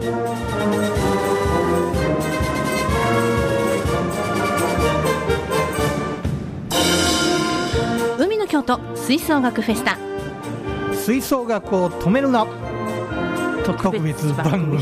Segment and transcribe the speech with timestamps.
[0.00, 0.06] 海
[8.38, 9.98] の京都吹奏楽フェスタ。
[10.94, 12.46] 吹奏楽を止めるな。
[13.66, 14.78] 特別番組。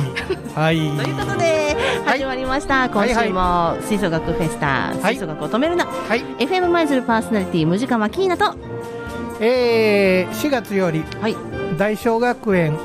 [0.55, 0.77] はい。
[0.77, 1.75] ということで
[2.05, 2.19] はい。
[2.19, 6.21] 始まりました、今週も吹奏楽フェスタ、吹奏楽を止めるな、はい。
[6.45, 8.55] FM 舞鶴パーソナリティムジカマキーナと。
[9.41, 11.37] えー、4月よりはい。
[11.79, 12.77] 大正学園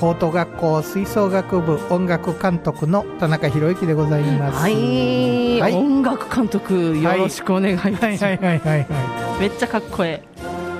[0.00, 4.58] 高等学校吹奏楽部音楽監督の田中博之でございます。
[4.58, 5.74] はい、はい。
[5.74, 8.16] 音楽監督よろしくお願いします、はい。
[8.16, 8.38] はい。
[8.38, 8.58] はい。
[8.60, 8.78] はい。
[8.80, 10.22] はめっちゃかっこえ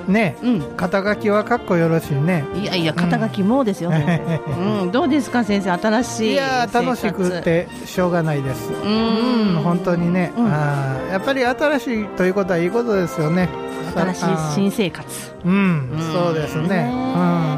[0.08, 0.36] いね。
[0.42, 0.62] えうん。
[0.74, 2.46] 肩書きはかっこよろしいね。
[2.54, 5.72] いやいや肩書きもですよ、うん、どうですか先生？
[5.72, 8.72] 新しいいやー楽しくてしょうがないです。
[8.72, 10.46] ううんん本当にね、うん。
[10.46, 13.50] あーやっぱり新しいということはいいことですよね。
[13.94, 15.06] 新しいあ新生活。
[15.44, 15.90] ーうん。
[15.90, 16.00] うん。
[16.10, 16.68] そうですね。
[16.68, 16.96] ねう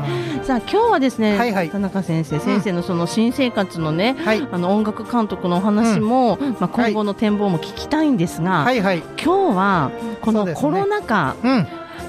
[0.09, 1.71] んさあ今日はですね、はいはい。
[1.71, 4.49] 田中先生先生のその新生活のね、はい。
[4.51, 8.99] あの音楽監督のお話も、まあ、今後の展望も聞きたいんですが、はいはい。
[9.23, 11.67] 今日はこのコロナ禍、うん。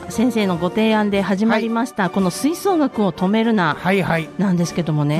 [0.09, 4.27] 先生のご提案で始まりました、この吹奏楽を止めるなはいはい。
[4.39, 5.19] なんですけどもね、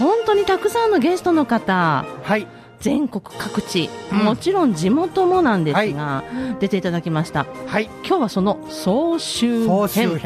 [0.00, 0.06] うん。
[0.06, 2.46] 本当にたくさんのゲストの方はい。
[2.80, 4.18] 全国各地、うん。
[4.20, 6.24] もちろん地元もなんですが、
[6.60, 7.44] 出ていただきました。
[7.66, 7.90] はい。
[8.06, 10.18] 今日はその総集編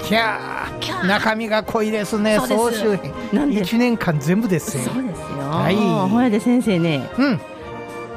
[0.00, 1.06] キャーー。
[1.06, 2.80] 中身が濃いですねそうです。
[2.80, 3.12] 総集編。
[3.32, 3.62] なんで。
[3.62, 5.76] 1年間全部ですよそうですよ、はい。
[6.10, 7.40] ほやで先生ねうん。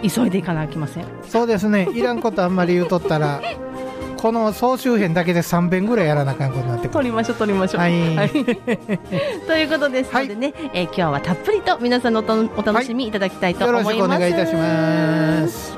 [0.10, 1.06] 急いでいかなきません。
[1.28, 1.88] そうですね。
[1.94, 3.42] いらんことあんまり言うとったら
[4.18, 6.94] この総集編だけで3遍ぐらいやらなあかんことになってくる。
[6.94, 7.82] 取りましょう取りましょう。
[7.82, 7.92] はい。
[9.48, 12.24] ということですのでね、えー今日はたっぷりと皆さんの
[12.58, 15.78] お楽しみいただきたいとよ思います、ろしくお願いいたします。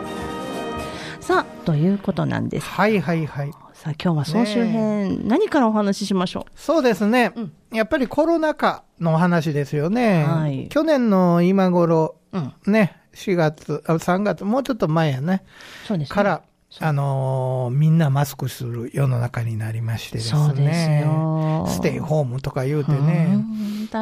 [1.21, 2.67] さあということなんです。
[2.67, 7.53] はいはいはいさあ今日は総集編、何からお話ししましょそうですね、うん。
[7.73, 10.69] やっぱりコロナ禍の話ですよね、はい。
[10.69, 12.53] 去年の今頃ううん。
[12.71, 15.43] ね4月あ3月もうちょっと前やね。
[15.85, 16.15] そうですね。
[16.15, 16.43] から、
[16.79, 20.39] あのーみんなマスクする世の中になりましてですね。
[20.39, 21.65] そうですよ。
[21.67, 23.37] ステイホームとか言うてうね。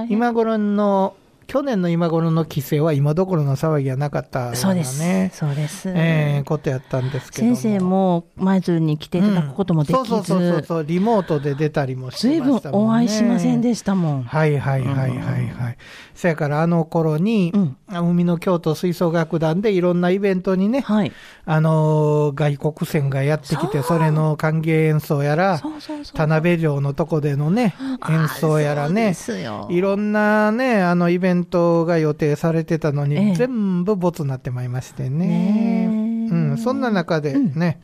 [0.10, 1.16] 今頃の、
[1.52, 5.32] 去年の今頃の規制は今どころの騒ぎはなかったそうです、ね。
[5.34, 12.88] そうです、えーことやったんですけど先生も舞鶴に来ていただくこともできず、うんそうそうそうそう、リモートで出たりもしずいぶんてましたもんね。
[12.88, 14.24] お会いしませんでしたもん。
[14.24, 15.20] はいはいはいはい
[15.50, 15.78] はい。
[16.16, 21.12] そやからあの頃に、うん海の京都吹奏楽団でいろんなイベントにね、はい。
[21.46, 26.18] あのー外国船がやってきて、それの歓迎演奏やら、そうそうそう。
[26.18, 27.76] 田辺城のとこでのね、
[28.10, 33.36] 演奏やらね、あそうですよいろんなね、あのイベントが予定されてたのに、ええ。
[33.36, 35.28] 全部ボツになってまいりましてね。
[35.28, 35.84] ね。
[35.84, 36.34] え。
[36.34, 37.82] うん、そんな中でね、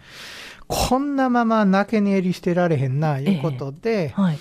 [0.67, 4.39] こんなまま泣けにえりしてられへんな、いうことで、はい。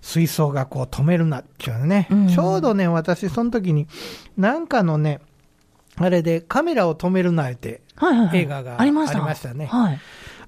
[0.00, 2.28] 吹奏楽を止めるなっていうね、うん。
[2.28, 3.88] ちょうどね、私、その時に、
[4.36, 5.20] なんかのね、
[5.96, 7.82] あれでカメラを止めるなって。
[8.32, 9.18] 映画がありました。
[9.18, 9.66] ありましたね。
[9.66, 10.00] はい。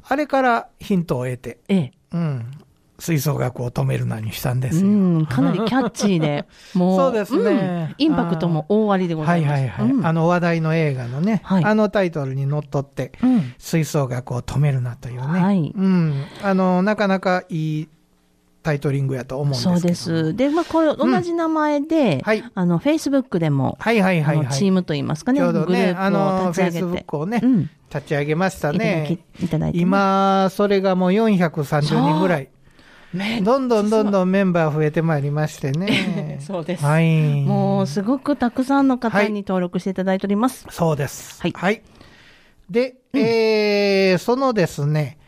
[0.09, 1.93] あれからヒントを得て、ええ。
[2.13, 2.51] うん、
[3.00, 4.94] 吹奏楽を止めるなにしたんですうよ。
[5.21, 9.61] ん、かなりキャッチーで、 もう、そうですねんインパクトも大ありでござはいいます。
[9.61, 13.53] はいはい、うんあの話題の映画のね、はいあのタイトルにのっとって、うん。
[13.59, 17.89] 吹奏楽を止めるなというね、はいうん、あのなかなかいい
[18.62, 20.37] タイトリングやと思うんですそうです。
[20.37, 24.49] で、まあ、これ、同じ名前で、はいあの、フェイスブックでも、はいはいはいはい。
[24.49, 26.78] チームといいますかね、ちょうどグルね、あープの、をフェイ立ち上げて。
[26.78, 27.71] スブックをね、うん。
[27.93, 29.21] 立ち上げましたね。
[29.39, 29.83] き、いただいてね。
[29.83, 32.50] 今、それがもう430人ぐらい。
[33.12, 36.38] め どんどんどんどんメンバー増えてまいりましてね。
[36.47, 37.43] そうですはい。
[37.43, 40.66] もう、すごくたくさんの方はいに登録していただいております。
[40.71, 41.41] そうです。
[41.43, 41.82] はい
[42.71, 45.19] で、えーそのですね、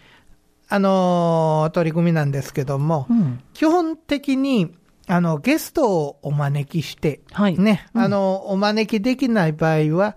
[0.68, 3.40] あのー取り組みなんですけども、うん。
[3.52, 4.72] 基本的に、
[5.08, 7.58] あの、ゲストをお招きして、はい。
[7.58, 10.16] ね、うんあの、お招きできない場合は、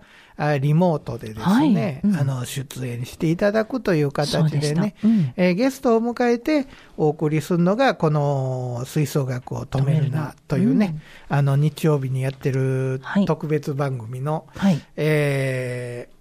[0.60, 6.66] リモートでですね、はいうんあの、出演していただくという形でね、うんえーゲストを迎えて
[6.98, 10.98] お送りするのが、この吹奏楽を止めるなというね、
[11.30, 14.80] あの、日曜日にやってるはい特別番組の、はい。
[14.96, 16.16] えー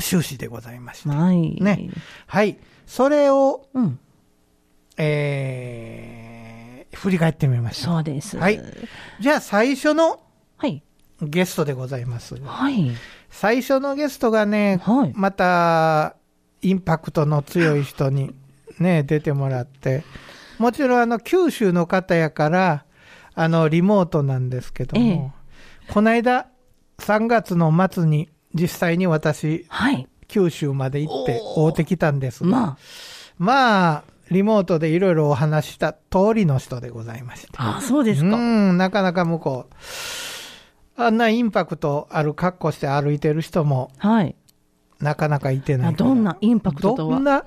[0.00, 1.10] 終始でございまして。
[1.10, 1.54] はい。
[1.62, 1.90] ね。
[2.26, 2.56] はい。
[2.86, 3.98] それを、うん。
[4.96, 7.86] えー振り返ってみました。
[7.86, 8.36] そうです。
[8.36, 8.60] はい。
[9.20, 10.20] じゃあ最初の
[10.58, 10.82] はい。
[11.22, 12.36] ゲストでございます。
[12.42, 12.90] はい。
[13.32, 16.14] 最初のゲストがね、はいまた、
[16.60, 18.32] インパクトの強い人に
[18.78, 20.04] ね、出てもらって、
[20.58, 22.84] もちろんあの、九州の方やから、
[23.34, 25.32] あの、リモートなんですけども、
[25.88, 26.46] この間、
[26.98, 30.06] 3月の末に実際に私、はい。
[30.28, 32.78] 九州まで行って会うてきたんですが、ま
[33.38, 37.48] まあ、リモートでいろいろお話しした通りの人でございまして。
[37.56, 38.36] あ、あそうですか。
[38.36, 39.74] うん、なかなか向こう、
[40.96, 44.34] あんなインパクトある格好して歩いてる人もはい。
[45.00, 47.16] なかなかいてないあどんなインパクトとは？
[47.16, 47.44] どんな、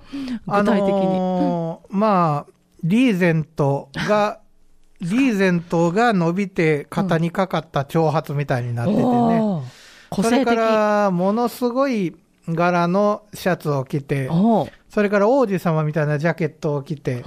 [0.47, 2.51] あ具体的にのーまあ、
[2.83, 4.39] リーゼントが、
[4.99, 9.05] リーゼントが伸びて肩にかかった長髪みたいになっててね。
[9.05, 9.63] おー
[10.09, 10.31] 個性的。
[10.31, 12.15] それから、ものすごい
[12.49, 14.29] 柄のシャツを着て、
[14.89, 17.23] それから王子様みたいなジャケットを着て、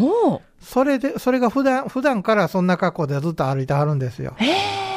[0.60, 4.34] それで、それが普段、普段からそんな格好でずっと歩いてはるんですよ。
[4.36, 4.87] へうんえ、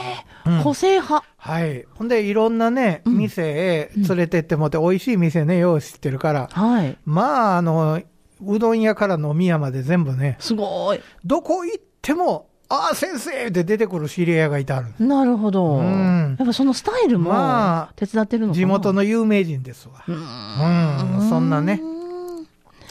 [0.63, 1.25] 個性派。
[1.37, 1.85] はい。
[1.95, 6.97] ほんで、いろんなね、うん店へ連れてってもって、美味しい店ね、よう知ってるから、はい。
[7.05, 8.01] まあ、あの、
[8.45, 10.99] うどん屋から飲み屋まで全部ね、すごい。
[11.23, 14.93] どこ行っても、ああ、先生って出てくる知り合いがいてある。
[15.05, 15.75] なるほど。
[15.75, 20.03] うんやっぱそのスタイルもまあ手伝ってるのかな地元の有名人ですわ。
[20.07, 21.81] ううん、そんなね、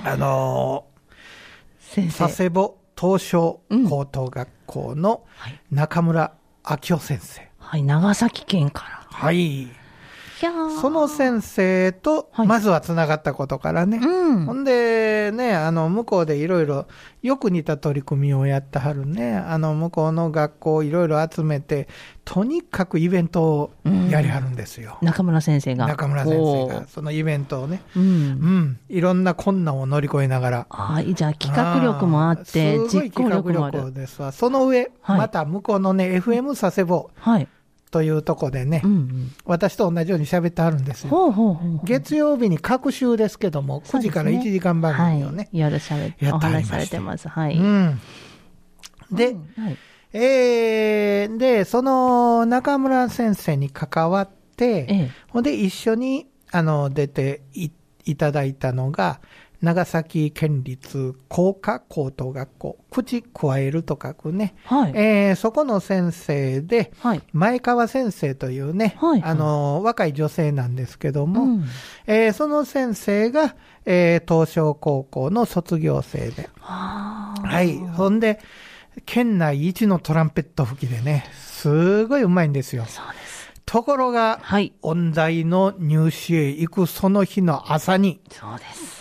[0.04, 0.84] あの
[1.78, 2.44] 先ー、佐生。
[2.44, 6.34] 世保東証高等学校のはい中村
[6.68, 7.40] 明夫先生。
[7.58, 9.06] はい、長崎県から。
[9.10, 9.68] はい。
[10.80, 13.98] その先生と、はいまずは繋がったことからね。
[14.02, 14.54] うんほ。
[14.54, 16.86] んで、ね、あの、向こうでいろいろ、
[17.22, 19.36] よく似た取り組みをやってはるね。
[19.36, 21.88] あの、向こうの学校をいろいろ集めて、
[22.24, 23.70] とにかくイベントを
[24.10, 24.98] やりはるんですよ。
[25.02, 25.86] 中村先生が。
[25.86, 26.66] 中村先生。
[26.68, 27.82] がそのイベントをね。
[27.94, 28.00] う。
[28.00, 28.78] うんん。
[28.88, 30.66] いろんな困難を乗り越えながら。
[30.70, 33.92] はい、じゃあ企画力もあって、実行力もあ企画力る。
[33.92, 34.32] ですわ。
[34.32, 37.48] その上、はいまた向こうのね、FM 佐世保はい。
[37.90, 39.32] というとこでね、うんうん。
[39.44, 41.10] 私と同じように喋ってはるんですよ。
[41.10, 41.86] ほうほうほうほう。
[41.86, 45.44] 月曜日に各週ですけども、9時から1時間番組をね。
[45.44, 47.28] はい、夜しゃべって、やお話しされてます。
[47.28, 47.56] はい。
[47.56, 48.00] うん。
[49.10, 49.76] で、うんはい。
[50.12, 55.10] えー、で、その中村先生に関わって、ええ。
[55.28, 57.70] ほんで一緒に、あの、出てい
[58.04, 59.20] いただいたのが、
[59.62, 64.92] 長崎県立工科高等学校、口加えると書くね、はい。
[64.94, 67.22] えーそこの先生で、はい。
[67.32, 71.64] 前川先生というね、はいあの、若い女性なんですけども、うん
[72.06, 73.54] えーその先生が、
[73.84, 77.76] えー東証高校の卒業生で、はあはい。
[77.76, 78.40] ほんで、
[79.04, 82.84] 県内一のトランペット吹きでね、すごいうまいんですよ。
[82.86, 83.52] そうです。
[83.66, 84.72] ところが、はい。
[84.82, 88.99] 音大の入試へ行くその日の朝に、そうです。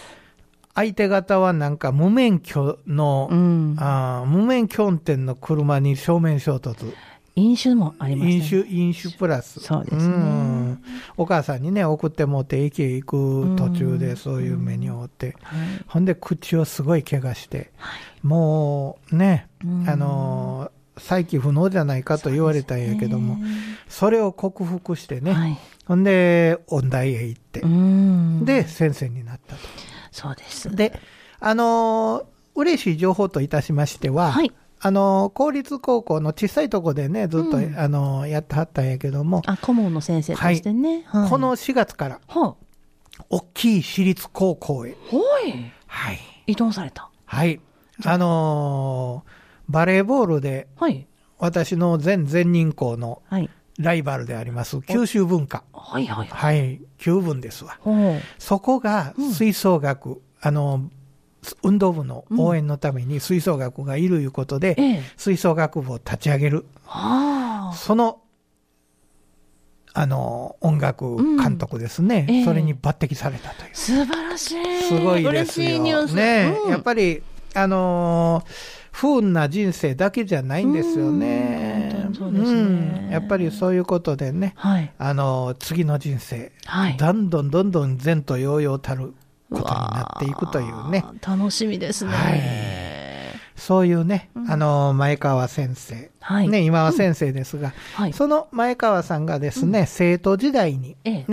[0.80, 3.76] 相手方はなんか無免許の、うん。
[3.80, 6.94] あー無免許運転の車に正面衝突。
[7.36, 8.64] 飲酒もありま飲したね。
[8.64, 9.60] 酒、飲酒プラス。
[9.60, 10.82] そうですねん
[11.18, 15.36] お母さんにね、送ってもって駅へ行く途中うんでそういう目に遭って。
[15.44, 15.60] はい。
[15.86, 18.26] ほんで口をすごい怪我して、はい。
[18.26, 23.38] もうね、うんあのー、再起不能じゃないかと言われたんやけども、
[23.90, 25.58] それを克服してね、はい。
[25.86, 28.46] ほんで、音大へ行ってう、ん。
[28.46, 29.89] で、先生になったと。
[30.12, 30.76] そうです。
[30.76, 31.00] で、
[31.40, 32.26] あのー
[32.56, 34.52] 嬉しい情報といたしましては、はい。
[34.82, 41.04] あのー公立高校の小さいとこでね、ずっと、うんあのーやってはったんやけども、あ、顧問の先生としてね。
[41.08, 42.56] はいこの、4月から、は
[43.30, 44.96] 大きい私立高校へ。
[45.88, 47.10] はい、移動された。
[47.26, 47.62] はい、
[48.06, 49.32] あのー
[49.72, 51.06] バレーボールで、はい。
[51.38, 53.50] 私の全全人校のはい。
[53.80, 55.64] ライバルであります、九州文化。
[55.74, 56.60] はいはいはい。
[56.60, 57.80] はい、九分ですわ。
[58.38, 60.90] そこが吹奏楽、あの、
[61.64, 65.04] 運動部の応援のために吹奏楽がいるいうことで、ええ。
[65.16, 66.66] 吹奏楽部を立ち上げる。
[66.86, 67.74] はあ。
[67.74, 68.20] その、
[69.94, 72.26] あの、音楽監督ですね。
[72.28, 73.70] うんええそれに抜擢されたという。
[73.74, 74.84] 素晴らしい。
[74.84, 75.82] すごいですよ。
[75.82, 76.16] 嬉。
[76.16, 77.24] ね、うんやっぱり、
[77.56, 81.99] あのー不運な人生だけじゃないんですよね。
[82.10, 84.92] うん本当にそうですねうんやっぱりそういうことでね、はい。
[84.98, 86.98] あのー次の人生、はい。
[86.98, 89.14] どんどんどんどん前途洋々たる
[89.52, 91.04] ことになっていくというね。
[91.26, 92.12] 楽しみですね。
[92.12, 92.70] はい
[93.56, 96.10] そういうね、うんあのー前川先生。
[96.22, 96.48] はい。
[96.50, 98.14] ね、今は先生ですが、はい。
[98.14, 101.26] その前川さんがですね、生徒時代に、ええ。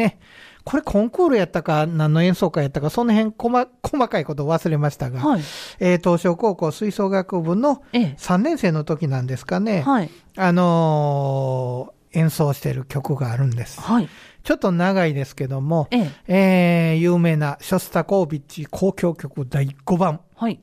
[0.66, 5.40] ね、これコンクールやったか、何の演奏会やったか、その辺細細かいことを忘れましたが、はい。
[5.78, 8.16] えー東証高校吹奏楽部のええ。
[8.18, 10.10] 3年生の時なんですかね、はい。
[10.36, 13.80] あのー演奏してる曲があるんです。
[13.80, 14.08] はい。
[14.42, 16.92] ちょっと長いですけども、ええ。
[16.92, 20.60] えー有名なショスタコービッチ交響曲第5番、はい。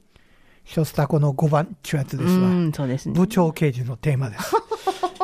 [0.66, 2.48] ショスタコの5番っていうやつですわ。
[2.48, 3.14] うん、そうですね。
[3.16, 4.56] 部長刑事のテーマです。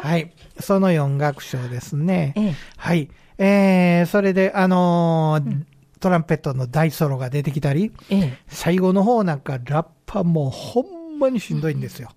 [0.04, 0.32] はい。
[0.60, 2.34] その4楽章ですね。
[2.36, 2.56] ええ。
[2.78, 3.10] はい。
[3.38, 5.64] えー、それで、あのー
[6.00, 8.38] トランペットの大ソロが出てきたり、ええ。
[8.48, 12.10] 最後の方なんかラッパもうほんまにしんどいんですよ。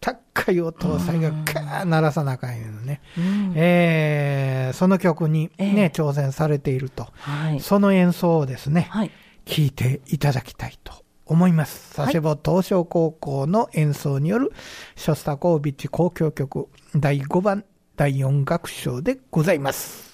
[0.00, 3.02] 高い音を最後カー鳴らさなあかんよね。
[3.18, 7.08] うんえー、その曲にね、ええ挑戦されていると。
[7.16, 7.60] はい。
[7.60, 9.10] その演奏をですね、はい。
[9.44, 10.94] 聞いていただきたいと
[11.30, 12.00] 思います。
[12.00, 14.52] はい佐世保東証高校の演奏による
[14.96, 17.64] ショスタコービッチ交響曲第5番
[17.96, 20.10] 第4楽章でございます。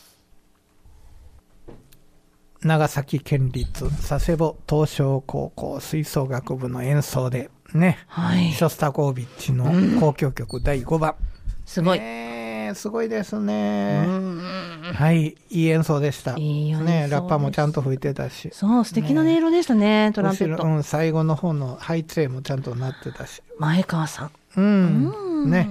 [2.63, 8.53] 長崎県立佐世保東照高校吹奏楽部の演奏で、ね、はい。
[8.53, 11.15] ショスタコービッチの交響曲第5番。
[11.65, 12.36] すごい。
[12.75, 14.05] すごいですうね。
[14.05, 14.41] ん
[14.95, 16.37] はい、いい演奏でした。
[16.37, 18.51] いい演奏ね、ラッパもちゃんと吹いてたし。
[18.53, 20.65] そう、素敵な音色でしたね、トランペット。
[20.65, 23.43] うん、最後の方のハイツェもちゃんとなってたし。
[23.59, 24.31] 前川さん。
[24.57, 25.13] うん。
[25.43, 25.69] うんね。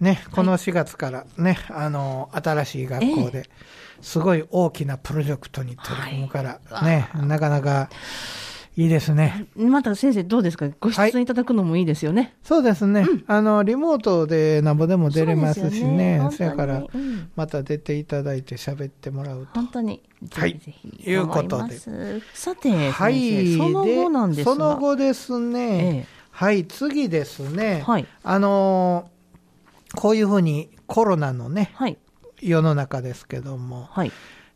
[0.00, 3.48] ね、この4月からね、あの、新しい学校で、
[4.02, 7.88] すごい大きなプロジェクトに取り組むから、はいね、なかなか
[8.76, 9.46] いいですね。
[9.56, 10.68] また先生どうですか？
[10.80, 12.34] ご出演いただくのもいいですよね。
[12.42, 13.06] そうですね。
[13.28, 16.20] あの、リモートでなんぼでも出れますしね。
[16.32, 19.52] そやから、うんまた出ていただいて喋ってもらうと。
[19.54, 20.02] 本当に。
[20.32, 21.10] はいぜひぜひ。
[21.10, 21.78] いうことで
[22.32, 23.56] さて、はい。
[23.56, 24.52] その後なんですが。
[24.52, 26.06] その後ですね。
[26.10, 27.84] えはい、次ですね。
[27.86, 29.14] はいあのー
[29.96, 31.98] こういうふうにコロナのねえ、はい。
[32.40, 34.10] 世の中ですけども、はい。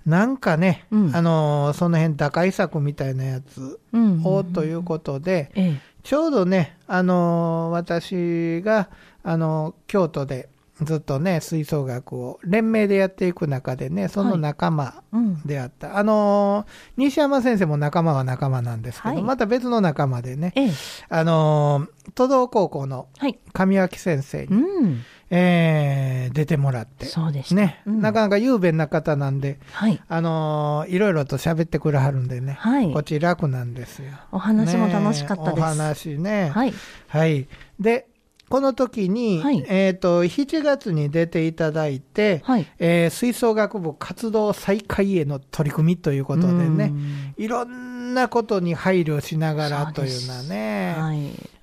[0.09, 5.81] なんかね、うんあのーその辺打開策みたいなやつうんをということで、ええ。
[6.03, 8.89] ちょうどね、あのー私が、
[9.23, 10.49] あのー京都で
[10.81, 15.43] ずっとね、吹奏楽を連名でやっていく中でね、その仲間うん。
[15.45, 15.99] であった。
[15.99, 20.71] あのー西山先生も仲間は仲間なんですけど、はいまた別の仲間でね、ええ。
[21.11, 23.39] あのー都道高校のはい。
[23.53, 25.01] 上脇先生に、うん。
[25.31, 27.55] えー出てもらって、そうでした。
[27.55, 30.01] ね、うんなかなか雄弁な方なんで、はい。
[30.09, 34.13] あのーいろいろと喋ってくれはるんでね、はいこっち楽なんですよ。
[34.33, 35.57] お話も楽しかったです。
[35.57, 36.51] ねお話ね。
[36.51, 36.75] はい。
[37.09, 37.49] はい。
[37.81, 38.07] で、
[38.49, 42.67] この時に、はいえっ、と、7月に出ていただいて、はい。
[42.79, 51.19] えー吹奏楽部活動再開への取り組みということでね、うんいろんなことに配慮しながらというのはね、はい。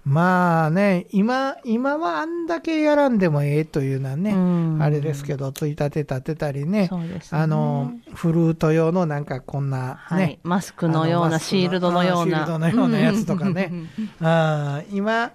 [0.05, 6.89] まあね、今、今はあんだけやらんでもええというのはね、うんあれですけど、ついたて立てたりね、ね。
[7.31, 10.39] あの、フルート用のなんかこんなね、はい。
[10.43, 12.43] マスクのような、シールドのような。
[12.43, 13.71] あシールドのようなやつとかね
[14.21, 15.31] あー今、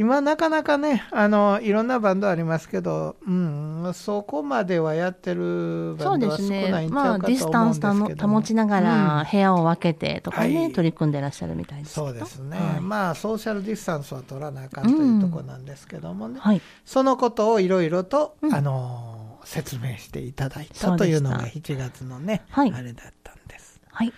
[0.00, 6.86] 今なかなかね、あの、いろんなバンドありますけど、うん、そこまではやってるバそうンドはですね少ない。
[6.86, 8.40] んちゃまあ、うかとディスタンス思うんですけども。
[8.40, 11.92] 保ちながら、部屋を分けてとかね、はい取り組んでらっしゃるみたいです。
[11.92, 16.62] そうですね、はいまあ、ソーシャルディスタンスは取らなあかんというところなんですけどもね、はい。
[16.86, 23.80] そのことをいろいろと、うんあのー説明していただいたというのが7月のね、はいあれだったんです。
[23.90, 24.12] はい。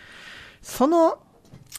[0.63, 1.19] その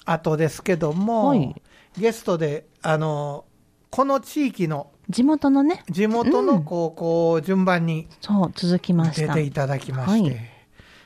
[0.06, 1.62] 後ですけども、はい
[1.98, 3.53] ゲストで、あのー
[3.96, 9.36] この地域の地元のね、地元の高校を順番にそう、続きました。
[9.36, 10.50] 出ていただきまして、はい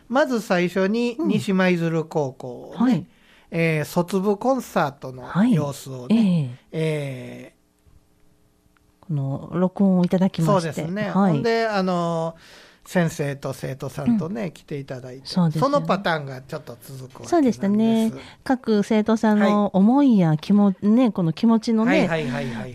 [0.08, 3.06] まず最初に西舞鶴高校、ねはい。
[3.51, 7.56] えー卒部コンサートのはい様子をえね、ええ
[9.01, 10.70] この、録音をいただきーそまして。
[10.70, 11.34] うですね、はい。
[11.34, 12.38] ほんで、あの
[12.88, 15.60] 先生と生徒さんとね、来ていただいてそね。
[15.60, 17.29] のパターンがちょっと続くわけなんです。
[17.32, 18.13] そうでしたね。
[18.46, 22.08] 各生徒さんの思いや気も、ね、この気持ちのね、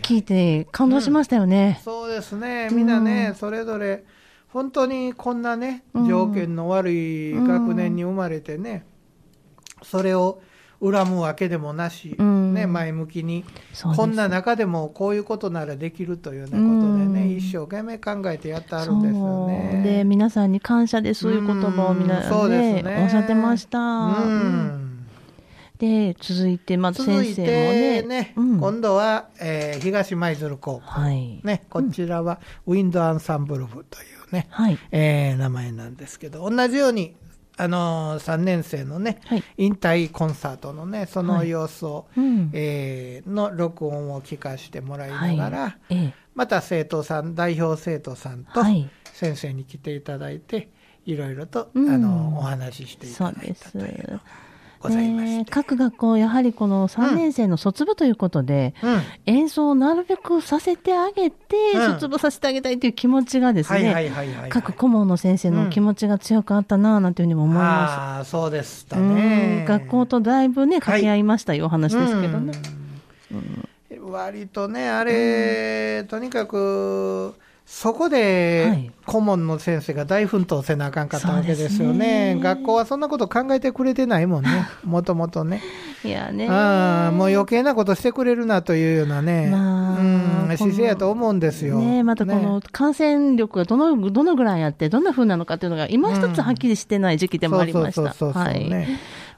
[0.02, 1.81] 聞いて感動しましたよね。
[1.83, 3.35] そうですね、みんなね、うん。
[3.37, 4.04] それぞれ、
[4.49, 6.07] 本当にこんなね、うん。
[6.07, 8.85] 条件の悪い学年に生まれてね、
[9.83, 10.42] それを
[10.83, 12.52] 恨むわけでもなし、うん。
[12.52, 13.47] ね、前向きに、
[13.97, 16.82] こんな中でもこういうことならできるというようなこ
[17.37, 19.83] 一生懸命考えてやってあるんですよね。
[19.85, 23.79] で、皆さんに感謝です、そういう言葉をみんなうんね、ねおっしゃってました。
[23.79, 24.93] ううんん
[25.83, 31.41] で、続いて、まず続い先生もね、てね、うん今度は、えー東舞鶴高校、はい。
[31.43, 34.79] ね、こちらはウィンドアンサンブル部というね、はい。
[34.93, 37.17] えー名前なんですけど、同じように、
[37.57, 39.43] あのー、3年生のね、はい。
[39.57, 42.51] 引退コンサートのね、そのはい様子を、うん。
[42.53, 45.95] えーの録音を聞かせてもらいながら、はい。
[45.97, 48.55] えまた生徒さん、代表生徒さんえ。
[48.55, 48.89] とはい。
[49.12, 50.71] 先生に来ていただいて、
[51.05, 53.73] いろいろと、うんあのお話ししていただいたす。
[53.73, 54.23] というのが
[54.81, 55.37] ございまして。
[55.39, 64.51] ね各学校、やはりこの3年生の卒部ということで、うん演奏をなるべくさせてあげて、うん卒部させてあげたいという気持ちがですね、はいはいはいはいはい。
[64.51, 69.03] 各顧問の先生の気持ちが強くあったなぁなんていうふうにも思いまああ、そうでしたす。
[69.03, 69.65] うねん。
[69.67, 72.53] 学校とだいぶね、掛け合いましたよ、お話ですけどね。
[73.33, 73.69] うん
[74.00, 77.34] 割とね、あれ、とにかく、
[77.64, 82.34] そこはでい顧問の先生が大奮闘せなあかんかったわけですよね。
[82.34, 84.50] ね学校はそんなこと考えてくれてないもんね、
[84.84, 85.62] もともとね。
[86.04, 86.49] いやね。
[86.49, 91.78] ああもう余計なことしてくれるなというようなね、まあうん、姿勢やと思うんですよ。
[91.78, 97.94] ねまたこの感染力がどの、どのぐらいあって、どんな風なのかっていうのが、今一つはっきりしてない時期でもありました。
[97.94, 98.87] そうそうそうそうはい。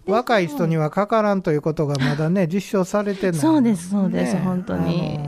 [0.06, 3.40] ね若い人にはかからんということがまだね、 実証されてない。
[3.40, 5.18] そうです、そうです、ね本当に。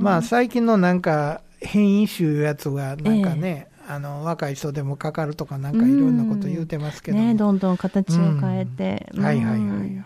[0.00, 7.24] まあ最近のなんか変異種いうやつがなんかね、あの、若い人でもかかるとかなんかいろんなこと言うてますけども。
[7.24, 9.08] ね、どんどん形を変えて。
[9.14, 10.04] うんはいはいはいはいうん。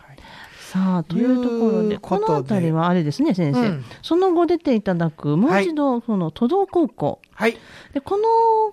[0.71, 3.61] さあ、というところで、このあたりはあれですね、先生。
[3.61, 7.21] うんその後出ていただく、もう一度、その、都道高校。
[7.33, 7.57] はい。
[7.93, 8.25] で、この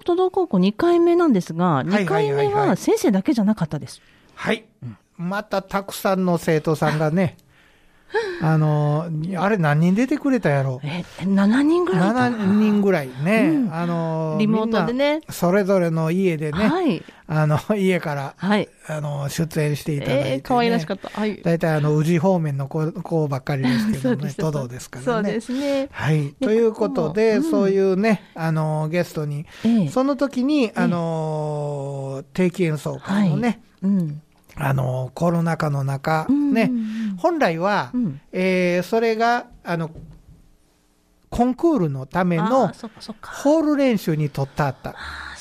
[0.04, 4.00] 都道高校2回目なんですが、2はいはい回目はいはいは先生だけじゃなかったです。
[4.00, 4.17] はい。
[5.18, 7.38] またたくさんの生徒さんがね、
[8.42, 10.80] あの、あれ何人出てくれたやろ？
[10.84, 17.04] え、7人ぐらいいた7人ぐらいね、うんあの、リモートでねそれぞれの家でね、はい。
[17.28, 18.70] あの、家から、はい。
[18.88, 20.34] あの、出演していただいて、ね。
[20.36, 21.10] えー、可愛らしかった。
[21.10, 21.42] はい。
[21.44, 25.06] 大体あの、宇治方面の子子ばっかりですけどね、都道ですからね。
[25.06, 25.90] そうですね。
[25.92, 26.36] はい。
[26.40, 34.22] でということで、ここもそういうね、あの、ゲストに、ええその時に、あの、定期演奏会のね、うん。
[34.60, 36.72] あの、コロナ禍の中、うんね、
[37.18, 39.92] 本来は、うんえーそれが、あの、
[41.30, 42.68] コンクールのためあの。
[43.22, 44.96] ホール練習に取ったあった。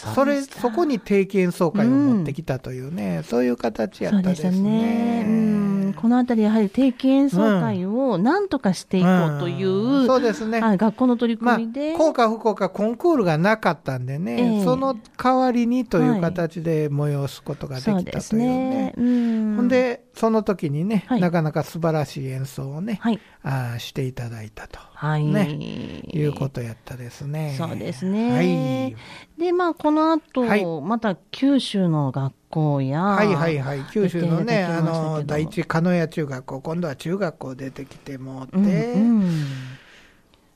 [0.07, 4.53] あーそれ、そこに定期演奏会を持ってきたというね、そういう形やったですね。
[4.53, 5.25] すね。
[5.27, 5.95] うん。
[5.95, 10.61] このあたりやはり定期演奏会を何とかしていこうという、んそうですね。
[10.61, 18.95] はい、学校の取りまあ組みで。、効果不効果コンクールがなかったんでね、ええその代わりにという形で催すことができたというねね。。
[18.97, 19.57] うん。
[19.57, 23.21] ほん、で、その時にね、はいなかなか素晴らしい演奏をね、はい。
[23.49, 25.25] あーしていただいたと、はい。
[25.25, 27.55] ねいうことやったですね。
[27.57, 28.33] そうですね。
[28.33, 28.97] はい。
[29.39, 33.85] で、まあ、この後、はいまた九州の学校や、はいはいはい。
[33.93, 38.61] 九州のね、あの、第一鹿屋中学校、今度は中学校出てきてもって、う
[38.99, 39.47] んうん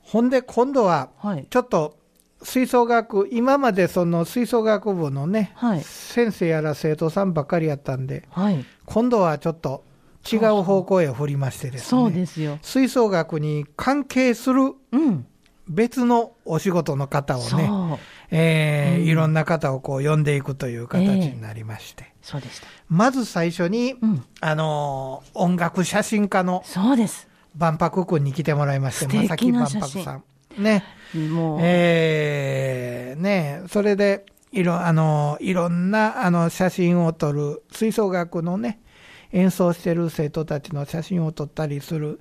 [0.03, 1.47] ほんで今度は、はい。
[1.49, 1.95] ちょっと、
[2.43, 5.81] 吹奏楽、今までその吹奏楽部のね、はい。
[5.81, 8.65] 先生やら生徒さんばっかりやったんで、はい。
[8.85, 9.85] 今度はちょっと
[10.29, 11.87] 違う方向へ振りましてですね。
[11.87, 12.59] そうですよ。
[12.61, 15.25] 吹奏楽に関係するうん。
[15.67, 17.59] 別のお仕事の方をそう。
[17.61, 17.99] ね、
[18.31, 22.67] えーうんいろんな方をこう呼んでいくという形になりまして、そうでした。
[22.89, 24.23] まず最初に、うん。
[24.41, 27.27] あのー音楽写真家のそうです。
[27.55, 30.23] 万博君に来てもらいまして、正木万博さん。
[30.57, 30.83] ね。
[31.13, 38.80] もう、えー、ねそれで、いろ、あの、いろんな、あの、写真を撮る、吹奏楽のね、
[39.33, 42.19] 演奏してる生徒たちの写真を撮ったりする、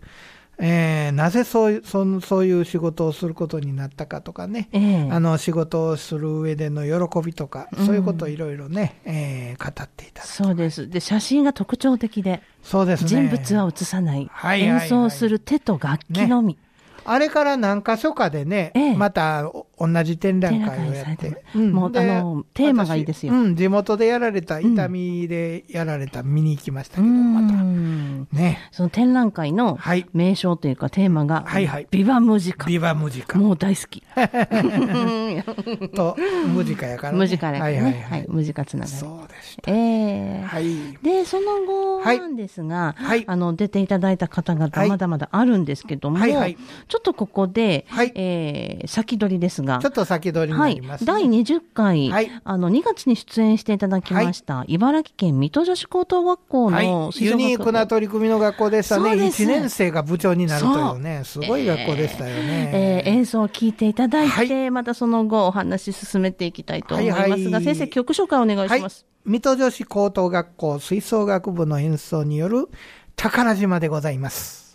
[0.62, 10.88] えー、なぜそういう、そんそういう仕事をすることになったかとかね、ええあの、仕事をする上での喜びとか、うんそういうことをいろいろね、えー、語っていたそうです。
[10.88, 13.08] で、写真が特徴的で、そうですね。
[13.08, 14.28] 人物は写さない。
[14.30, 16.58] はい演奏する手と楽器のみ。
[17.06, 21.58] あれから何箇所かでね、ええまたお同じ展覧会をやってて。
[21.58, 27.54] もうであのテーマがいいですよ私うん、地元でやられた、伊丹でやられた、見に行きましたけうど、また。
[27.54, 28.28] ん。
[28.32, 28.58] ね。
[28.72, 32.66] その展覧会のはい名称というかテーマが、はいはいビバムジカ。
[32.66, 33.38] ビバムジカ。
[33.38, 34.02] もう大好き。
[35.94, 36.16] と、
[36.48, 37.18] ムジカやからね。
[37.18, 37.62] ムジカでね。
[37.62, 38.26] はいはいはい。
[38.28, 38.92] ムジカつながり。
[38.92, 39.70] そうでした。
[39.70, 40.64] ええはい。
[41.02, 46.56] で、その後はいなんですが、はいあの、出ていただいた方々、はいまだまだあるんですけども、はいはい
[46.88, 51.06] ちょっとここで、はいえー先取りですが、ちょっと先取りにはないりま、す、ね。
[51.06, 52.30] 第20回、はい。
[52.44, 56.86] あの、2月に出演していただきました、茨城県水戸女子高等学校はい。
[56.86, 59.10] ユニークな取り組みの学校でしたね。
[59.10, 59.42] そうです。
[59.44, 62.70] 1年生が部長になるというね、すごい学校でしたよね。
[62.72, 64.70] えー演奏を聞いていただいて、はい。
[64.70, 67.64] またその後お話進めていきたいと思いますが、はいはい。
[67.64, 69.06] 先生、曲紹介お願いします。
[69.24, 72.68] 水戸女子高等学校吹奏楽部の演奏による
[73.16, 74.69] 宝島でございます。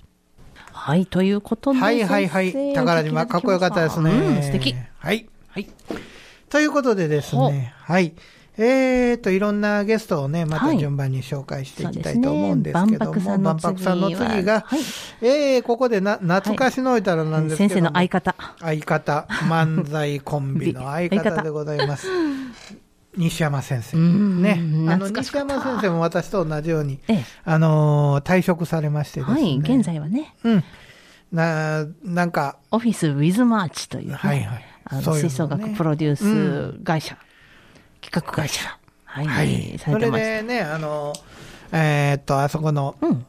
[0.86, 2.76] はい、ということで、はいはいはい。
[2.76, 4.12] 宝島、かっこよかったですね。
[4.12, 4.76] うん、素敵。
[5.00, 5.28] はい。
[5.48, 5.67] はい。
[6.48, 8.13] ということでですね、はい。
[8.60, 14.80] えーと、いろんなゲストをね、またはい順番に紹介していきたいと思うんですけども、万博さんの万博さんの次が、はい
[15.26, 18.36] えー、ここでな、懐かしのいたらなんですけども、先生の相方。
[18.60, 22.08] 相方、漫才コンビの相方でございます。
[23.17, 23.97] 西山先生。
[23.97, 24.60] うんね。
[24.89, 29.41] あの、西山先生も私と同じように、ええあのー退職されましてですね。
[29.41, 30.63] はい、現在はね、うん。
[31.32, 37.17] な、なんか、オフィスウィズマーチというね、はいはいあの吹奏楽プロデュース会社、
[38.01, 39.80] 企画会社、はい、はい。
[39.80, 40.30] それされてました。
[40.30, 41.19] でね、あのー
[41.71, 43.25] えーっと、あそこの、うん。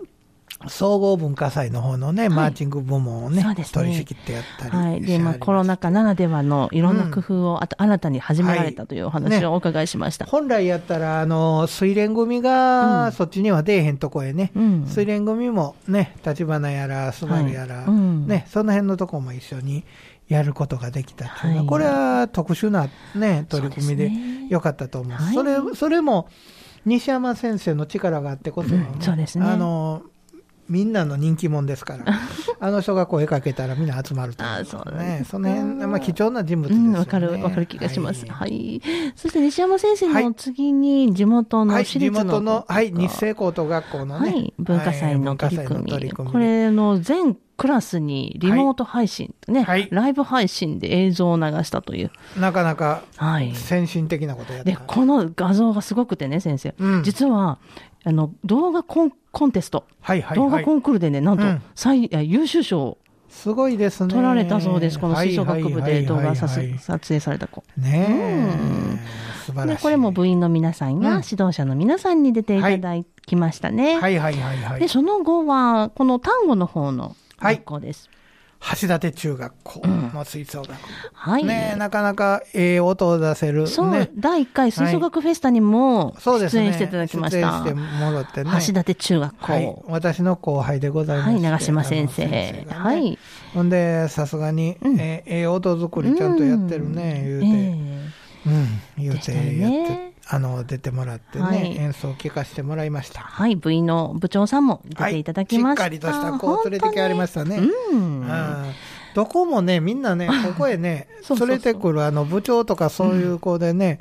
[0.69, 3.65] 総合文化祭の方のね、マーチング部門をね、ね。
[3.71, 5.01] 取り仕切ってやったりはい。
[5.03, 10.25] で、まあ、コロナ禍ならではのいろんな工夫を、あと新たに始められたというお話をお伺いしました。
[10.25, 13.13] 本来やったら、あの、水蓮組が、うん。
[13.13, 14.87] そっちには出えへんとこへね、うん。
[14.87, 17.85] 水蓮組もね、立花やら、スバルやら、はい。
[17.89, 18.27] うん。
[18.27, 19.85] ね、その辺のとこも一緒に
[20.27, 21.67] やることができたっていうのは、はい。
[21.67, 24.11] これは特殊なね、取り組みで
[24.49, 25.13] よかったと思う。
[25.13, 25.35] はい。
[25.35, 26.29] それ、それも、
[26.87, 29.03] 西山先生の力があってこそのね、うん。
[29.03, 29.45] そうですね。
[29.45, 30.03] あの、
[30.69, 32.05] みんなの人気者ですから、
[32.61, 34.43] あの人が声かけたらみんな集まると。
[34.43, 36.99] いうあそうねその辺、まあ貴重な人物うん、ですよね。
[36.99, 38.27] わかる、わかる気がします。
[38.27, 38.77] ははい。
[38.77, 38.83] い。
[39.15, 45.93] そして西山先生はいの次に地元のはい、地私立の、元の、はい、日清高等学校のね、はい、文化祭の取り組み。
[45.93, 46.33] はい組み。
[46.33, 49.89] これの全クラスにリモート配信、ね、はい。
[49.91, 52.11] ライブ配信で映像を流したという。
[52.39, 53.55] なかなかはい。
[53.55, 54.71] 先進的なことやった。
[54.71, 56.75] で、この画像がすごくてね、先生。
[56.79, 57.03] うん。
[57.03, 57.59] 実は、
[58.07, 60.73] あの、動画コンコンテスト、はいはいはい動画コ。
[60.73, 64.11] ンクールでね、なんとうん、優秀賞をすごいですね。
[64.11, 65.01] 取られたそうです。
[65.01, 67.65] この吹奏楽部で動画さ撮影された子。
[67.77, 68.99] ねうんえ、
[69.45, 69.77] 素晴らしい。
[69.77, 72.95] で、これも部員の皆さんやうん指導者の皆さんに出ていただ
[73.27, 73.99] きましたね。
[73.99, 74.87] はいはいはいはいで、。
[74.87, 78.09] その後は、この単語の方のはい学校です。
[78.81, 80.77] 橋立中学校の吹奏楽部。
[81.13, 81.45] はい。
[81.45, 83.67] ねえ、なかなかええ音を出せる。
[83.67, 84.11] そう、ね。
[84.17, 86.17] 第1回吹奏楽フェスタにも。
[86.19, 87.41] 出演していただきました。
[87.41, 88.51] 出演してもらってね。
[88.67, 89.53] 橋立中学校。
[89.53, 89.77] はい。
[89.87, 91.31] 私の後輩でございます。
[91.31, 92.67] はい、長島先生。
[92.69, 92.97] は。
[92.97, 93.19] い。
[93.55, 97.47] ほんで、さすがに、うんええええ音作りちゃんとやってるね、言うて。
[97.47, 97.97] え
[98.47, 103.21] うん、言うてやってね、あの、出てもらってね、はい演奏を聴かせてもらいました。
[103.21, 105.85] はい、部員の部長さんも出ていただきました。
[105.85, 107.59] はいしっかりとした子を連れてきありましたね。
[107.59, 108.21] うん。
[108.21, 108.73] うん
[109.15, 111.09] どこもね、みんなね、ここへね、
[111.41, 114.01] 連れてくるあの部長とかそういう子でね、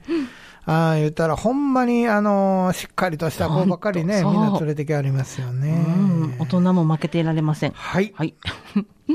[0.66, 5.86] ああ言ったら、ほんまに、あのしっかりとした子ばっかりね、みんな連れてきありますよね。
[5.88, 7.72] うん、大人も負けていられません。
[7.72, 8.14] はい。
[8.14, 8.36] はい。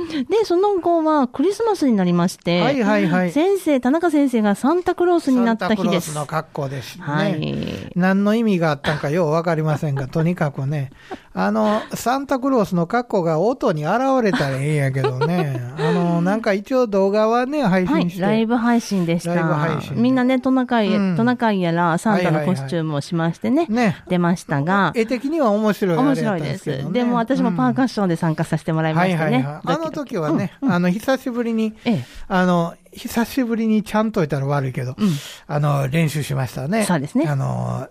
[0.08, 5.82] で、その後はクリスマスになりまして、はいはいはい先生、田中先生がサンタクロースになった日です。
[5.82, 7.04] サンタクロースの格好ですね。
[7.04, 7.92] はい。
[7.96, 10.90] 何の意味があったんかようわかりませんが、 とにかくね、
[11.32, 18.22] あの、サンタクロースの格好が音に現れたらええんやけどね、 あの、なんか一応動画はね、配はい、信して。
[18.22, 19.34] ライブ配信でした。
[19.34, 23.96] ライブ配信でみんなね、トナカイ、うんトナカイやらサンタのコスチュームをしましてね、ね。
[24.08, 26.92] 出ましたが、絵的には面白いあ面白いです。
[26.92, 29.36] でも私もパーカッションで参加させてもらいまはいしたね。
[29.36, 29.60] はいはい。
[29.64, 32.04] あの時はね、うんあの、久しぶりに、ええ。
[32.28, 35.10] あの、久しぶりにちゃんといたら悪いけど、うん。
[35.46, 36.84] あの、練習しましたね。
[36.84, 37.88] そうですねあの、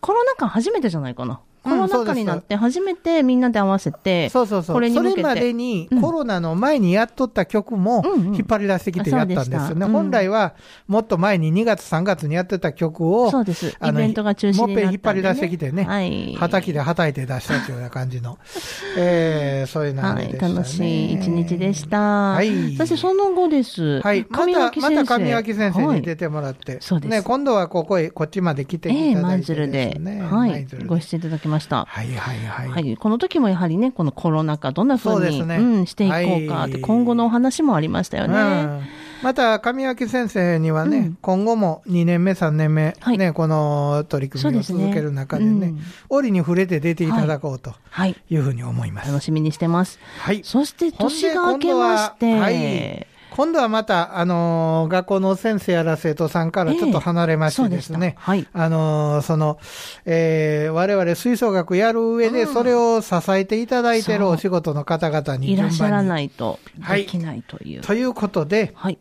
[0.00, 1.40] コロナ禍初めてじゃないかな。
[1.64, 4.74] コうんロナ禍になって初めてみんなで合わせて、そうそうそう。
[4.74, 9.56] これに向けてそれまでにうんコロナの前にやっとった曲も引っ張り出してきてやったんですよね。
[9.56, 10.54] うでしたうん本来は
[10.86, 13.74] もっと前に2月3月にやってた曲を、そうです。
[13.82, 14.82] イベントが中止になったんで、ね。
[14.82, 16.34] もっぺん引っ張り出してきてねはい。
[16.34, 18.38] はたきではたいて出したというような感じの、
[18.98, 20.54] えー、そういうはい、流れでしたね。
[20.54, 21.98] 楽しい一日でした。
[21.98, 24.00] はいそしてその後です。
[24.00, 24.26] はい。
[24.28, 26.78] また、また上脇先生はいに出てもらって。
[26.80, 30.20] そうですね、今度はここへ、こっちまで来てええいただ舞いてで鶴で、すね。
[30.22, 31.53] はい舞鶴、でご出演いただきました。
[31.86, 32.68] はいはいはい。
[32.68, 35.56] はい、この時もやはりね、このコロナ禍、どんな風に、そうですね。
[35.56, 36.80] うん、していこうかって、はい。
[36.80, 38.38] 今後のお話もありましたよね。
[38.38, 38.82] うん。
[39.22, 41.18] また、上脇先生にはね、うん。
[41.20, 43.18] 今後も2年目、3年目、はい。
[43.18, 48.36] ね、この取り組みを続ける中でね、ですね折に触れて出ていただこうとはい、い。
[48.36, 49.10] うふうに思います。
[49.10, 49.98] 楽しみにしてます。
[50.18, 50.42] はい。
[50.44, 59.58] そして、年が明けまして、はい今度はまた、あのー学校の先生やら生徒さんからちょっと離れましてですね、そうでしたはいあのーその、
[60.04, 66.06] えー、我々吹奏楽やる上で、うんそれを支えていただいてるそうお仕事の方々にいらっしゃらい。
[66.06, 67.80] ないとはいできないという。
[67.80, 68.98] ということで、はい。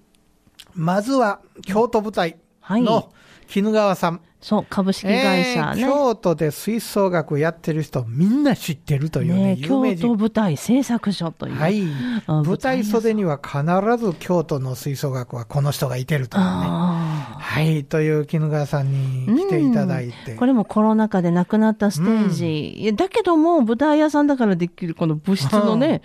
[0.74, 2.82] まずは京都舞台はい。
[2.82, 3.12] の
[3.48, 4.22] 絹川さん。
[4.44, 5.82] そう、株式会社えーね。
[5.84, 9.58] 京都で吹奏楽やってる人みんな知ってるというね、ね。
[9.58, 11.56] 京都舞台製作所という。
[11.56, 11.84] はい。
[12.28, 13.64] あ舞台袖には必
[13.98, 16.48] ず京都の吹奏楽はこの人がいてるというね。
[16.50, 17.86] あはい。
[17.86, 20.34] という絹川さんに来ていただいて。
[20.34, 20.36] あ。
[20.36, 22.82] これもコロナ禍で亡くなったステージ。
[22.82, 26.02] いやだけども、舞台屋さんだからできるこの物質のね、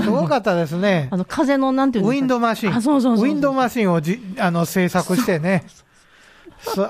[0.00, 1.16] すごかったですね あ。
[1.16, 2.74] の、風のなんていうんウィですかンドマシン。
[2.76, 3.26] あ、そうそうそう。
[3.26, 5.64] ウィンドマシンをじあの制作してね。
[5.66, 5.89] そ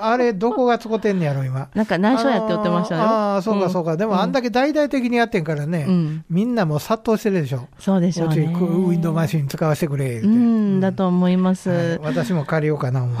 [0.01, 1.69] あれ、どこが使ってんねやろ、今。
[1.73, 3.01] なんか内緒やって言ってましたよ。
[3.01, 3.97] あーあー、そうかそうか。
[3.97, 4.41] でも、あんだけ。
[4.41, 6.25] け大々的にやってんからね、うん。
[6.29, 7.67] みんなもう殺到してるでしょ。
[7.79, 8.35] そうでしょうね。
[8.37, 11.69] ウィンドマシン使わせてくれ、言うてうん、だと思います。
[11.69, 13.17] はい私も借りようかな、思う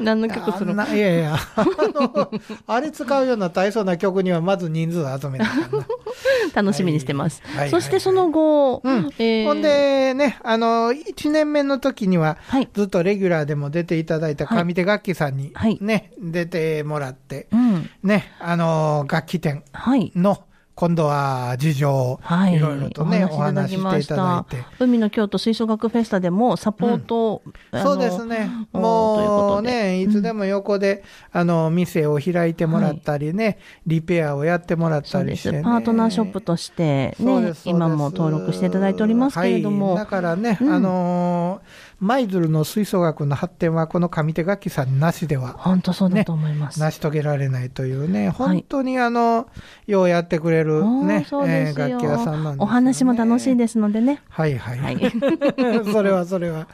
[0.00, 2.30] 何の曲するあんないやいや、あの、
[2.66, 5.86] あれ使うような大層な曲にはまず人数集めなあかんな。
[6.54, 7.42] 楽しみにしてます。
[7.44, 12.68] はいそしてその後、うんえーほん、でね、あの、1年目の時には、はい。
[12.72, 17.90] ずっとレギュラーでも出ていただいた上手楽器さんにはいね、出てもらって、うん。
[18.02, 20.12] ね、あの、楽器店はい。
[20.16, 20.42] の、
[20.78, 22.54] 今度は事情をはい。
[22.54, 24.64] いろいろとね、おお話しししていただまいて。
[24.78, 28.48] 海の京都吹奏楽フェスタでもサポートを、あのそうですね。
[28.72, 35.02] もうね、いつでも横で、あの、店を開いてもらったりね、リペアをやってもらっ。
[35.10, 35.62] たりしてね。
[35.62, 46.78] パートナーショップとしてね今も登録していただいておりますけれども、はい、だからね、うんあのー舞鶴の吹奏楽の発展はこの上手楽器さんなしでは本当そうだと思います。
[46.78, 48.30] 成し遂げられないというね、はい。
[48.30, 49.48] 本当にあの、
[49.88, 52.64] ようやってくれるね、えー楽器屋さんなんでね。
[52.64, 54.22] お話も楽しいですのでね。
[54.28, 54.78] はいはい。
[54.78, 55.12] はい。
[55.92, 56.68] それはそれは。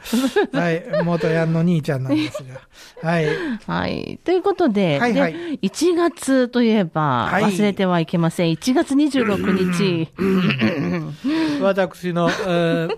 [0.51, 0.83] はい。
[1.03, 2.43] 元ヤンの兄ちゃんなんです
[3.01, 3.09] が。
[3.09, 3.25] はい。
[3.65, 4.19] はい。
[4.23, 5.33] ということで、はいはい。
[5.33, 7.43] で1月といえば、はい。
[7.45, 8.51] 忘れてはいけません。
[8.51, 12.97] 1月26日、私の、えー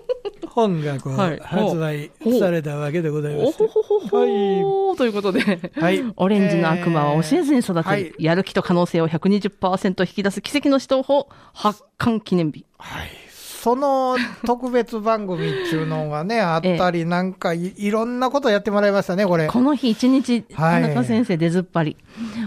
[0.58, 1.38] 本がこう、はい。
[1.38, 5.40] 発売されたわけでございまおしてほほほほーということで、
[5.74, 6.02] はい。
[6.16, 8.14] オレンジの悪魔は教えずに育てる、はい。
[8.18, 12.66] やる気と可能性を120%引き出す奇跡の指導法、発刊記念日。
[12.78, 13.27] はい。
[13.68, 19.46] その特別番組っていうのがね、 あったり、なんかいいろんなことやってもらいましたね、これ。
[19.46, 21.98] この日一日、はい田中先生出ずっぱり。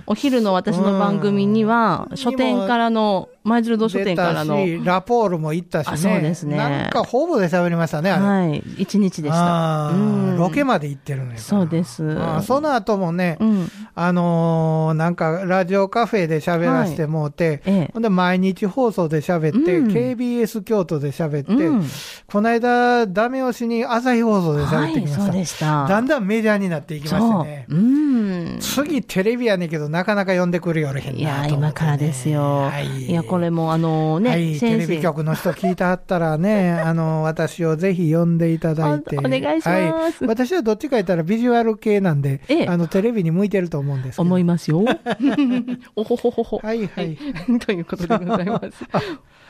[0.08, 5.94] お昼の私の番組には、うん書店からの、舞鶴堂書店からの、ラポールも行ったしね。
[5.94, 8.12] あそうですねなんかほぼで喋りましたね。
[8.12, 9.92] はい、一日でした。
[10.38, 11.38] ロケまで行ってるのよ。
[11.38, 13.70] そうですその後もね、うん。
[13.94, 17.92] あのーなんか、ラジオカフェで喋らせてもうて、ええ。
[17.94, 21.86] ほんで、毎日放送で喋って、うん KBS 京都で喋って、うん
[22.32, 25.22] この間、ダメ押しに朝日放送で喋ってきました。
[25.22, 25.88] はい、そうでした。
[25.88, 27.66] だんだんメジャーになっていきましてね。
[27.70, 27.80] そう。
[27.80, 28.58] うん。
[28.62, 32.70] 次、テレビやねんけど、なかなか呼んでくるよれへんなといや、今からですよ。
[32.70, 33.06] はい。
[33.06, 34.78] いや、これも、あのね、はい、テ。
[34.78, 39.18] レビ局の人聞いてはったらね、 あの、私をぜひ呼んでいただいて。
[39.18, 40.28] おお願いしますはい。
[40.28, 44.24] 私はどっちか言ったらビジュアル系なんで、ええあの、テレビに向いてると思うんですけど。
[44.24, 44.84] 思いますよ。
[45.96, 46.60] おほほほほ。
[46.60, 47.18] はいはい。
[47.60, 48.68] ということでございます。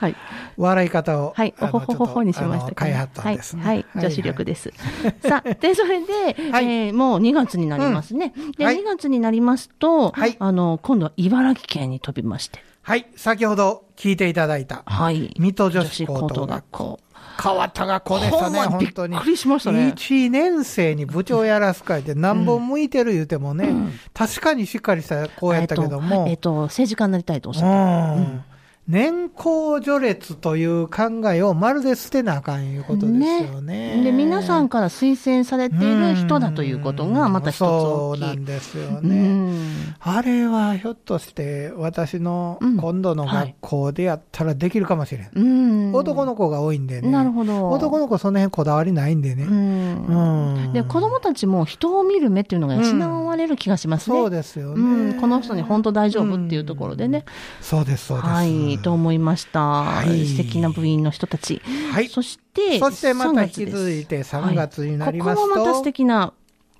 [0.01, 0.15] はい。
[0.57, 1.33] 笑い方を。
[1.35, 1.53] はい。
[1.61, 3.63] おほほほほにしました開発ったんですね。
[3.63, 3.85] はい。
[3.93, 4.03] はい。
[4.03, 4.73] 女子力です。
[5.21, 6.13] さあ、で、それで、
[6.51, 8.33] はいえーもう2月になりますね。
[8.57, 12.63] で、はい2月になりますと、はいあの、今度は茨城県に飛びまして。
[12.81, 13.05] はい。
[13.15, 15.35] 先ほど聞いていただいた、はい。
[15.37, 16.99] 水戸女子高等学校。
[17.43, 19.13] 変わった学校でしたね、本当に。
[19.13, 23.73] びっくりしましたね1年生に部長やらすかいて何本向いてる言うてもね、
[24.13, 28.43] 確かにしっかりした子やったけども、えっと、えっと政治家になりたいとおっしゃってうん
[28.91, 34.03] 年功序列という考えをまるで捨てなあかんいうことですよね。
[34.03, 38.19] で、皆さんから推薦されている人だということが、また一つ大きい。
[38.19, 39.15] そうなんですようね。
[39.29, 45.29] んあれはひょっとして私のうん今度の学校でやったらできるかもしれん。
[45.33, 45.93] うん。
[45.93, 47.09] 男の子が多いんでね。
[47.09, 47.69] なるほど。
[47.69, 49.43] 男の子その辺こだわりないんでね。
[49.43, 50.05] うん。
[50.05, 54.17] うんで、子供たちも人を見る目っていうのが養われる気がしますね。
[54.17, 55.11] そうですよね。
[55.13, 57.25] うん、この人に本当大丈夫っていうところでね。
[57.61, 58.29] そうです、そうです。
[58.29, 59.59] はい、と思いました。
[59.59, 61.61] はい素敵な部員の人たち。
[61.91, 62.07] はい。
[62.07, 66.33] そして、そしてまた3引き続いて3月になりますと、はいここもまた素敵な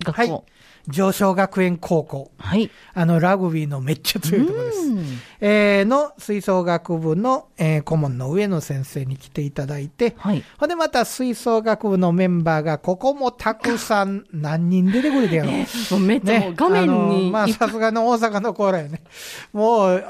[0.04, 0.34] 学校。
[0.34, 0.44] はい
[0.88, 2.32] 上昇学園高校。
[2.38, 2.70] はい。
[2.94, 4.80] あの、ラグビーのめっちゃ強いところです。
[4.88, 5.06] うん
[5.40, 10.44] えーの吹奏楽部の、えー顧問の上野先生に来ていただいて、はい。
[10.58, 15.52] ほんでまた吹奏楽部のメンバーが、ここもたくさん何人出てくるでやろ。
[15.92, 19.02] もうめっちゃもう画面に、まあ、さすがの大阪のコーラやね。
[19.54, 20.06] もう、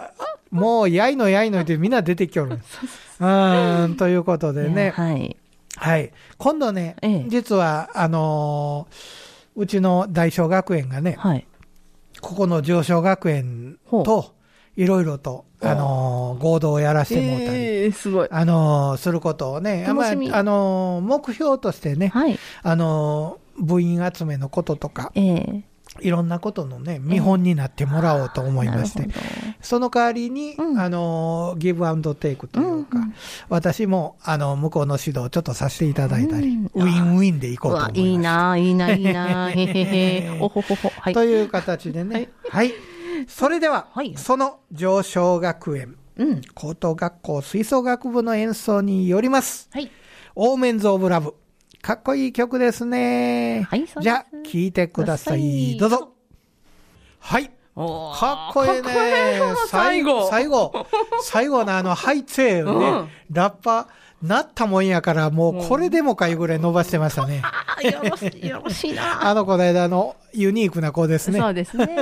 [0.51, 2.59] もう、やいのやいのってみんな出てきよる。
[3.19, 4.91] うん、ということでね。
[4.95, 5.37] はい。
[5.77, 6.11] はい。
[6.37, 11.45] 今度ね、ええ実は、あのーうちの大小学園がね、はい。
[12.21, 14.33] ここの上昇学園と、
[14.75, 18.27] いろいろと、あのー合同をやらせてもうたり、えー、すごい。
[18.31, 22.39] あのーすることをね、楽しみまあ、あのー目標としてね、はい。
[22.63, 25.63] あのー部員集めのこととか、ええ
[26.01, 29.07] いろんなことのね、見本になってもらおうと思いまして、
[29.61, 33.13] その代わりに、うんあのーギブアンドテイクというか、うんうん
[33.49, 37.99] 私も、あの、向こうの指導をちょっとさせていただいたり、うんウィンウィンでいこうと思います。
[38.01, 40.37] いいな、いいな、いいな、 へへへ。
[40.39, 40.91] おほほほ。
[40.97, 41.13] はい。
[41.13, 42.29] という形でね。
[42.49, 42.71] はい。
[43.27, 46.41] それでは、はいその上昇学園、うん。
[46.55, 49.69] 高等学校吹奏楽部の演奏によります。
[49.71, 49.91] はい。
[50.35, 51.35] オーメンズ・オブ・ラブ。
[51.81, 53.67] かっこいい曲ですね。
[53.69, 55.77] はいそうですじゃあ、聴いてください。
[55.77, 56.13] どうぞ。
[57.19, 57.47] はい。
[57.75, 59.33] かっこいいね。
[59.33, 60.29] いいな最後。
[60.29, 60.85] 最後。
[61.23, 63.87] 最後のあの、ハイツェーをね、うんラッパ、
[64.21, 67.41] なったもんやから、もうこれでもかいうぐらい伸ばしてましたね。
[67.83, 69.25] よろしい、よろしいな。
[69.27, 71.39] あの子の間のユニークな子ですね。
[71.39, 71.97] そうですね。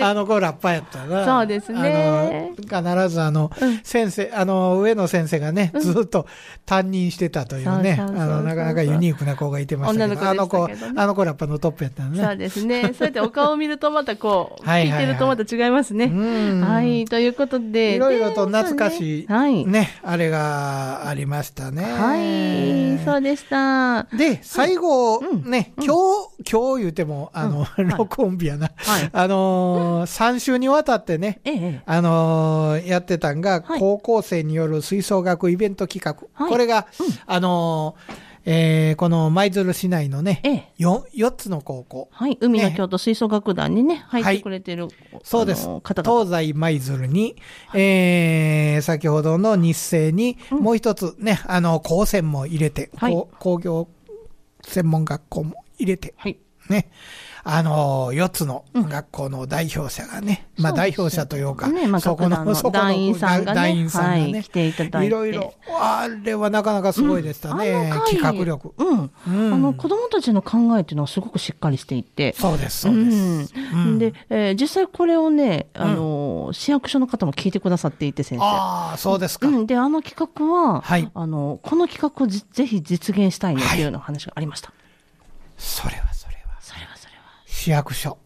[0.00, 1.24] あの子ラッパーやったな。
[1.24, 6.26] そうですねあの、必ずあの、うん先生、あの、上野先生がね、ずっと
[6.64, 12.24] 担任してたというね、あの、なかなかユニークな子がいてましたけど、あの子、あの子ラッパーのトップやったのね。
[12.24, 12.92] そうですね。
[12.96, 16.06] そうやってお顔を見るとまたこう、聞いてるとまた違いますね。
[16.06, 17.04] うんはい。
[17.06, 17.94] ということで。
[17.96, 19.66] いろいろとで懐かしい、そうねはい。
[19.66, 21.82] ね、あれがありましたね。
[21.84, 23.04] はい。
[23.04, 24.04] そうでした。
[24.16, 28.70] で、最後、うんね、今日、今日言うても、あの、うん録音日やな。
[28.76, 31.82] はいあのー、3週にわたってね、ええ。
[31.86, 36.26] あのーやってたんが、はい高校生による吹奏楽イベント企画。
[36.34, 36.86] はいこれが、
[37.26, 40.72] あのーえーこの舞鶴市内のね、ええ。
[40.78, 42.08] 4, 4つの高校。
[42.12, 42.38] はい。
[42.40, 44.86] 海の京都吹奏楽団にね、入ってくれてる、
[45.24, 45.68] そうです。
[45.84, 47.36] 東西舞鶴に、
[47.74, 53.88] えー先ほどの日生に、うんもう一つね、あの、高専も入れて、はい工業
[54.62, 56.38] 専門学校も入れて、はい。
[56.68, 56.88] ね、
[57.48, 65.06] あの、4つの学校の代表者がね、まあそうです代表者というか、ね、まあ、そこの、そこの団員さんがね、団員さんがはい、ね来、ていただいて。
[65.06, 68.74] いろいろ、あれはなかなかすごいでしたね、うん企画力。
[68.76, 69.10] うん。
[69.28, 72.34] うんあの、子供たちの考えっていうのはすごくしっかりしていて。
[72.36, 73.54] そうです、そうです。
[73.54, 78.44] うんで、えー実際これをね、あの、市役所の方も聞いてくださっていて、先生。
[78.44, 79.46] ああ、そうですか。
[79.46, 79.66] うん。
[79.68, 84.68] で、あの企画は、はいあの、この企画をじぜひ実現したいねっていうような話がありました。
[84.68, 84.74] は
[85.56, 86.15] それは。
[87.66, 88.16] 市役所。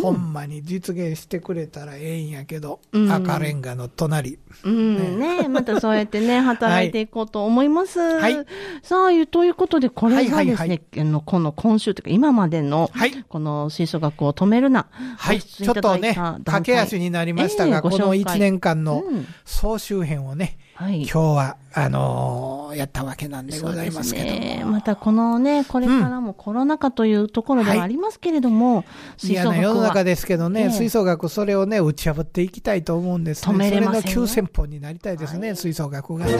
[0.00, 4.38] ほんまに実現してくれたらええんやけど、うん赤レンガの隣。
[4.62, 7.98] うん、ねまたそうやってね、 働いていこうと思います。
[7.98, 8.36] はい
[8.82, 14.86] さあ、いうということで、これがですね、はいはいはいこの今週というか、今までの、はいこの吹奏楽を止めるな。
[14.92, 15.42] はい。
[15.42, 16.14] ちょっとね、
[16.44, 21.02] 駆け足になりましたが、ええごこの紹介1年間のうん総集編をね、はい。
[21.02, 24.62] 今日は、あのーやったわけなんでございますけどね。
[24.64, 28.84] またこのね、これからもコロナ禍というところではありますけれども、
[29.16, 33.54] 吹奏楽嫌な世の中は、ですけどね、ええ吹奏楽それをね、打ち破っていきたいと思うんですね。
[33.54, 36.32] 止めれませんよそれの急先鋒になりたいですね、吹奏楽がね。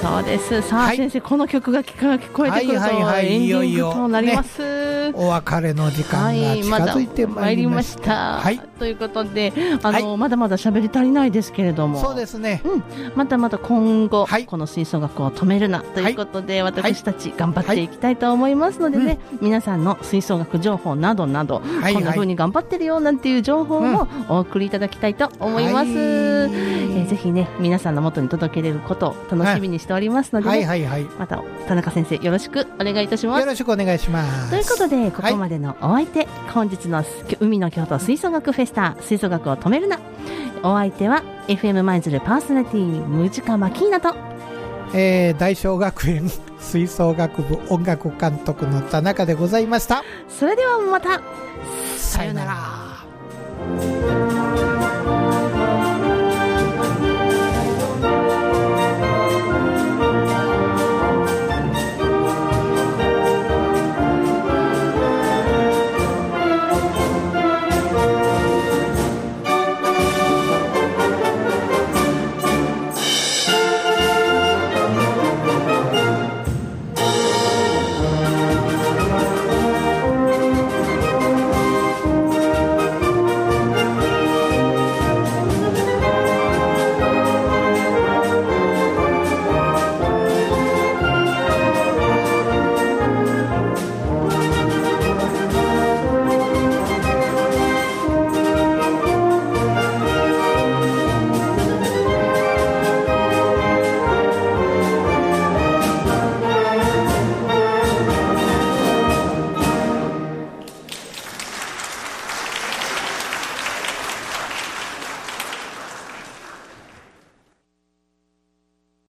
[0.00, 0.62] そうです。
[0.62, 4.88] さあ、はい先生、この曲が聞か聞こえてくると、はいはいはいエンデいよいよィングとなります。
[5.14, 8.38] お別れの時間が近づいてまいりました。
[8.38, 12.00] はい、ということで、あの、まだまだ喋り足りないですけれども。
[12.00, 12.62] そうですね。
[12.64, 12.82] うん、
[13.16, 25.90] またまた今後、はいこの吹奏楽を止めるなということで、私たち頑張っていきたいと思いますのでね、皆さんの吹奏楽情報などなど、はいこんな風に頑張ってるよなんていう情報もお送りいただきたいと思います。
[25.90, 31.04] はいえーぜひね、皆さんの元に届けれることを楽しみにしておりますのでね、はいはいはい。
[31.18, 33.46] また田中先生よろしくお願いいたしますよ。
[33.46, 34.50] ろしくお願いします。
[34.50, 37.02] ということで、ここまでのお相手、本日の
[37.40, 39.98] 海の京都吹奏楽フェスタ、吹奏楽を止めるな。
[40.62, 44.14] お相手は、FM 舞鶴パーソナリティ、ムジカマキーナと、
[44.94, 50.02] えー大正学園 吹奏楽部音楽監督の田中でございました。
[50.28, 51.20] それではまた、
[51.96, 54.77] さよなら。